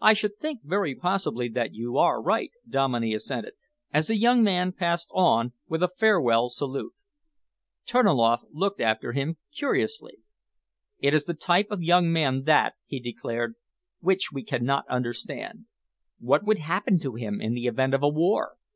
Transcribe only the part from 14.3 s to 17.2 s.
we cannot understand. What would happen to